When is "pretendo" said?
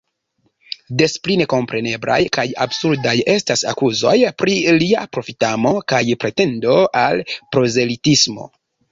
6.25-6.79